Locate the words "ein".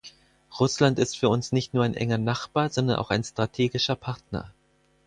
1.83-1.93, 3.11-3.23